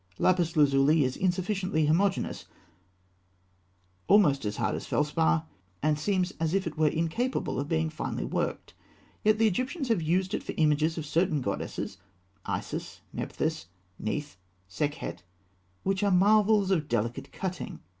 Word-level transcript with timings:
Lapis 0.17 0.57
lazuli 0.57 1.03
is 1.03 1.15
insufficiently 1.15 1.85
homogeneous, 1.85 2.45
almost 4.07 4.45
as 4.45 4.57
hard 4.57 4.73
as 4.73 4.87
felspar, 4.87 5.45
and 5.83 5.99
seems 5.99 6.31
as 6.39 6.55
if 6.55 6.65
it 6.65 6.75
were 6.75 6.87
incapable 6.87 7.59
of 7.59 7.69
being 7.69 7.87
finely 7.87 8.25
worked. 8.25 8.73
Yet 9.23 9.37
the 9.37 9.45
Egyptians 9.45 9.89
have 9.89 10.01
used 10.01 10.33
it 10.33 10.41
for 10.41 10.53
images 10.57 10.97
of 10.97 11.05
certain 11.05 11.39
goddesses 11.39 11.97
Isis, 12.47 13.01
Nephthys, 13.13 13.67
Neith, 13.99 14.37
Sekhet, 14.67 15.21
which 15.83 16.01
are 16.01 16.09
marvels 16.09 16.71
of 16.71 16.87
delicate 16.87 17.31
cutting. 17.31 17.79